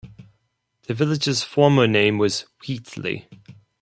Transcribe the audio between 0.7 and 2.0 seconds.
The village's former